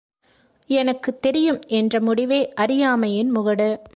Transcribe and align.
எனக்குத் 0.67 1.21
தெரியும் 1.21 1.61
என்ற 1.67 2.01
முடிவே 2.01 2.53
அறியாமையின் 2.53 3.35
முகடு. 3.35 3.81